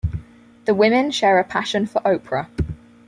The 0.65 0.73
women 0.73 1.11
share 1.11 1.37
a 1.37 1.43
passion 1.43 1.85
for 1.85 2.01
Oprah. 2.01 2.47